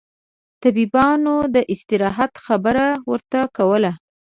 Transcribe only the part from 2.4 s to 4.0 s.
خبره ورته کوله.